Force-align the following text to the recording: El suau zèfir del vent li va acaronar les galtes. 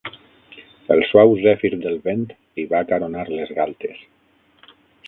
El 0.95 1.01
suau 1.09 1.35
zèfir 1.43 1.71
del 1.85 2.01
vent 2.09 2.27
li 2.33 2.67
va 2.73 2.83
acaronar 2.87 3.29
les 3.39 3.57
galtes. 3.61 4.05